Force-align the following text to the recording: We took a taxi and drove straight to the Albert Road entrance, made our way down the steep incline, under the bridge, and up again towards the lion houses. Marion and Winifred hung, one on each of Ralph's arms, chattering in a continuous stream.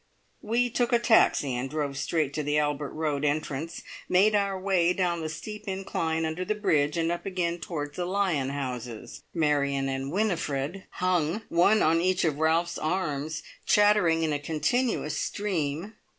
We 0.41 0.71
took 0.71 0.91
a 0.91 0.97
taxi 0.97 1.53
and 1.55 1.69
drove 1.69 1.95
straight 1.95 2.33
to 2.33 2.41
the 2.41 2.57
Albert 2.57 2.89
Road 2.91 3.23
entrance, 3.23 3.83
made 4.09 4.33
our 4.33 4.59
way 4.59 4.93
down 4.93 5.21
the 5.21 5.29
steep 5.29 5.67
incline, 5.67 6.25
under 6.25 6.43
the 6.43 6.55
bridge, 6.55 6.97
and 6.97 7.11
up 7.11 7.23
again 7.23 7.59
towards 7.59 7.97
the 7.97 8.05
lion 8.07 8.49
houses. 8.49 9.21
Marion 9.31 9.87
and 9.89 10.11
Winifred 10.11 10.85
hung, 10.93 11.43
one 11.49 11.83
on 11.83 12.01
each 12.01 12.25
of 12.25 12.39
Ralph's 12.39 12.79
arms, 12.79 13.43
chattering 13.67 14.23
in 14.23 14.33
a 14.33 14.39
continuous 14.39 15.15
stream. 15.19 15.93